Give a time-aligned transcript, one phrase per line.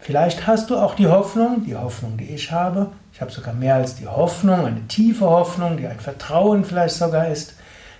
[0.00, 3.76] vielleicht hast du auch die Hoffnung, die Hoffnung, die ich habe, ich habe sogar mehr
[3.76, 7.54] als die Hoffnung, eine tiefe Hoffnung, die ein Vertrauen vielleicht sogar ist,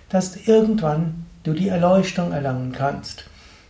[0.09, 3.23] dass irgendwann du die Erleuchtung erlangen kannst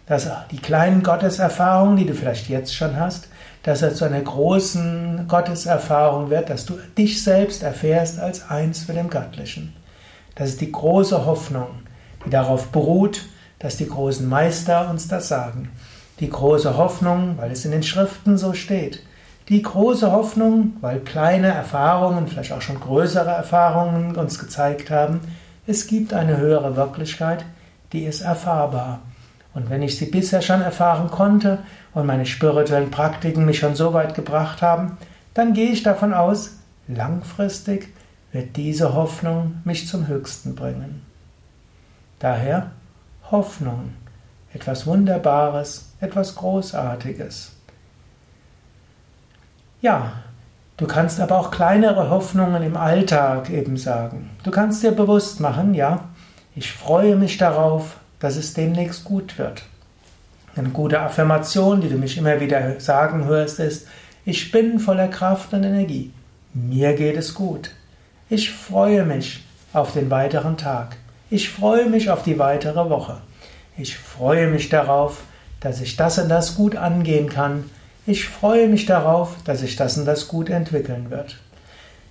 [0.05, 3.29] dass die kleinen Gotteserfahrungen, die du vielleicht jetzt schon hast,
[3.63, 8.97] dass er zu einer großen Gotteserfahrung wird, dass du dich selbst erfährst als eins mit
[8.97, 9.73] dem Göttlichen.
[10.35, 11.67] Das ist die große Hoffnung,
[12.25, 13.25] die darauf beruht,
[13.59, 15.71] dass die großen Meister uns das sagen.
[16.19, 19.01] Die große Hoffnung, weil es in den Schriften so steht.
[19.49, 25.21] Die große Hoffnung, weil kleine Erfahrungen, vielleicht auch schon größere Erfahrungen uns gezeigt haben,
[25.65, 27.45] es gibt eine höhere Wirklichkeit,
[27.93, 28.99] die ist erfahrbar.
[29.53, 31.59] Und wenn ich sie bisher schon erfahren konnte
[31.93, 34.97] und meine spirituellen Praktiken mich schon so weit gebracht haben,
[35.33, 37.93] dann gehe ich davon aus, langfristig
[38.31, 41.05] wird diese Hoffnung mich zum Höchsten bringen.
[42.19, 42.71] Daher
[43.29, 43.93] Hoffnung,
[44.53, 47.51] etwas Wunderbares, etwas Großartiges.
[49.81, 50.13] Ja,
[50.77, 54.31] du kannst aber auch kleinere Hoffnungen im Alltag eben sagen.
[54.43, 56.05] Du kannst dir bewusst machen, ja,
[56.55, 59.63] ich freue mich darauf, dass es demnächst gut wird.
[60.55, 63.85] Eine gute Affirmation, die du mich immer wieder sagen hörst, ist,
[64.23, 66.13] ich bin voller Kraft und Energie.
[66.53, 67.71] Mir geht es gut.
[68.29, 70.95] Ich freue mich auf den weiteren Tag.
[71.29, 73.17] Ich freue mich auf die weitere Woche.
[73.77, 75.23] Ich freue mich darauf,
[75.59, 77.69] dass ich das und das gut angehen kann.
[78.05, 81.39] Ich freue mich darauf, dass sich das und das gut entwickeln wird.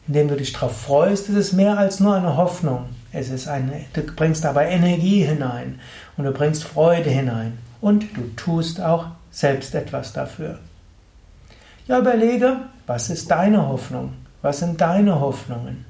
[0.08, 2.86] Indem du dich darauf freust, ist es mehr als nur eine Hoffnung.
[3.12, 5.78] Es ist eine, du bringst dabei Energie hinein
[6.16, 10.58] und du bringst Freude hinein und du tust auch selbst etwas dafür.
[11.86, 14.14] Ja, überlege, was ist deine Hoffnung?
[14.40, 15.84] Was sind deine Hoffnungen?